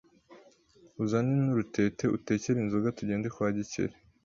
uzane 1.03 1.31
n'urutete 1.41 2.03
utekere 2.17 2.57
inzoga 2.59 2.95
tugende 2.97 3.27
kwa 3.35 3.47
gikeri 3.55 3.95